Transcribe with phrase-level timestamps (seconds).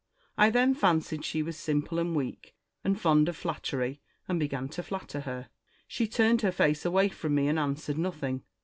[0.35, 4.81] I then fancied she was simple and weak, and fond of flattery, and began to
[4.81, 5.49] flatter her.
[5.87, 8.41] She turned her face away from me and answered nothing.